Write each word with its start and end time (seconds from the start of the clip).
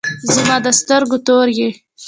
زما 0.33 0.55
د 0.65 0.67
سترګو 0.79 1.17
تور 1.27 1.47
یی 1.57 1.69